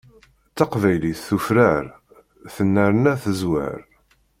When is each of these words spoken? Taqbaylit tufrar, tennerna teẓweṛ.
Taqbaylit 0.55 1.21
tufrar, 1.27 1.85
tennerna 2.53 3.13
teẓweṛ. 3.23 3.79